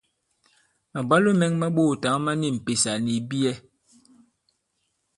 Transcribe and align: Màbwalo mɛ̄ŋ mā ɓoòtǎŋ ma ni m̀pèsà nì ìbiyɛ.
Màbwalo 0.91 1.29
mɛ̄ŋ 1.39 1.53
mā 1.61 1.67
ɓoòtǎŋ 1.75 2.15
ma 2.25 2.31
ni 2.39 2.47
m̀pèsà 2.55 2.93
nì 3.03 3.11
ìbiyɛ. 3.19 3.53